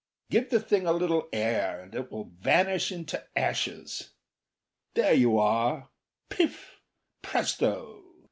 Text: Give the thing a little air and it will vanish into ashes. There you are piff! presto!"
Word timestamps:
Give 0.31 0.49
the 0.49 0.59
thing 0.59 0.87
a 0.87 0.93
little 0.93 1.29
air 1.31 1.81
and 1.83 1.93
it 1.93 2.11
will 2.11 2.31
vanish 2.39 2.91
into 2.91 3.23
ashes. 3.37 4.09
There 4.95 5.13
you 5.13 5.37
are 5.37 5.89
piff! 6.27 6.79
presto!" 7.21 8.01